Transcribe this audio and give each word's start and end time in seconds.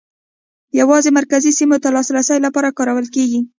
یوازې 0.79 1.09
مرکزي 1.19 1.51
سیمو 1.59 1.77
ته 1.83 1.87
د 1.91 1.93
لاسرسي 1.95 2.37
لپاره 2.45 2.75
کارول 2.77 3.07
کېږي. 3.15 3.39